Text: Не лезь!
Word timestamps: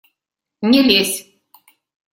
Не 0.71 0.81
лезь! 0.87 1.17